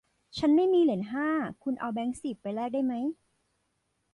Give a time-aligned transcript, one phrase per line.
[0.37, 1.29] ฉันไม่มีเหรียญห้า
[1.63, 2.93] คุณเอาแบงค์สิบไปแลกได้ไหม